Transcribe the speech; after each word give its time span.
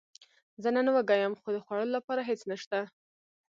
زه 0.63 0.69
نن 0.75 0.87
وږی 0.95 1.17
یم، 1.21 1.33
خو 1.41 1.47
د 1.53 1.57
خوړلو 1.63 1.95
لپاره 1.97 2.21
هیڅ 2.29 2.41
نشته 2.51 2.79